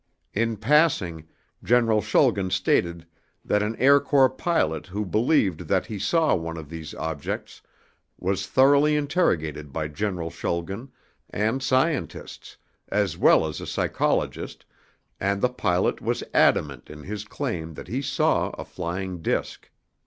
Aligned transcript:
In 0.33 0.57
passing, 0.57 1.27
General 1.63 2.01
Schulgen 2.01 2.49
stated 2.49 3.05
that 3.45 3.61
an 3.61 3.75
Air 3.75 3.99
Corps 3.99 4.31
pilot 4.31 4.87
who 4.87 5.05
believed 5.05 5.67
that 5.67 5.85
he 5.85 5.99
saw 5.99 6.33
one 6.33 6.57
of 6.57 6.69
these 6.69 6.95
objects 6.95 7.61
was 8.17 8.47
thoroughly 8.47 8.95
interrogated 8.95 9.71
by 9.71 9.87
General 9.89 10.31
Schulgen 10.31 10.89
and 11.29 11.61
scientists, 11.61 12.57
as 12.89 13.15
well 13.15 13.45
as 13.45 13.61
a 13.61 13.67
psychologist, 13.67 14.65
and 15.19 15.39
the 15.39 15.49
pilot 15.49 16.01
was 16.01 16.23
adamant 16.33 16.89
in 16.89 17.03
his 17.03 17.23
claim 17.23 17.75
that 17.75 17.87
he 17.87 18.01
saw 18.01 18.49
a 18.57 18.65
flying 18.65 19.21
disk. 19.21 19.69